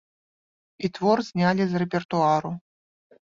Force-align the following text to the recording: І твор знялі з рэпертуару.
І 0.87 0.91
твор 0.95 1.17
знялі 1.27 1.63
з 1.73 1.81
рэпертуару. 1.83 2.51